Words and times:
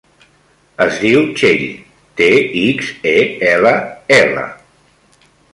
Es 0.85 0.95
diu 1.01 1.27
Txell: 1.41 1.67
te, 2.21 2.31
ics, 2.63 2.91
e, 3.15 3.15
ela, 3.53 3.77
ela. 4.21 4.51